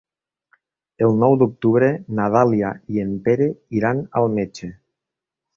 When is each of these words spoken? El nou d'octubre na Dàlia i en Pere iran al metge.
El 1.07 1.13
nou 1.23 1.35
d'octubre 1.41 1.91
na 2.21 2.27
Dàlia 2.37 2.73
i 2.95 3.05
en 3.07 3.13
Pere 3.29 3.51
iran 3.81 4.05
al 4.23 4.31
metge. 4.41 4.75